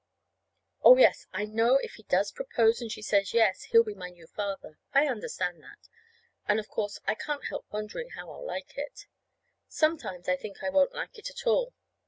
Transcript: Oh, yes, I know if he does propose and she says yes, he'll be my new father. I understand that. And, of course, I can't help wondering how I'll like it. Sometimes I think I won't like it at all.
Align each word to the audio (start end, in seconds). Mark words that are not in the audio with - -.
Oh, 0.81 0.97
yes, 0.97 1.27
I 1.31 1.45
know 1.45 1.75
if 1.77 1.93
he 1.93 2.01
does 2.01 2.31
propose 2.31 2.81
and 2.81 2.91
she 2.91 3.03
says 3.03 3.35
yes, 3.35 3.65
he'll 3.65 3.83
be 3.83 3.93
my 3.93 4.09
new 4.09 4.25
father. 4.25 4.79
I 4.95 5.05
understand 5.05 5.61
that. 5.61 5.87
And, 6.47 6.59
of 6.59 6.69
course, 6.69 6.97
I 7.05 7.13
can't 7.13 7.45
help 7.49 7.67
wondering 7.71 8.09
how 8.17 8.31
I'll 8.31 8.43
like 8.43 8.79
it. 8.79 9.05
Sometimes 9.67 10.27
I 10.27 10.37
think 10.37 10.63
I 10.63 10.71
won't 10.71 10.95
like 10.95 11.19
it 11.19 11.29
at 11.29 11.45
all. 11.45 11.75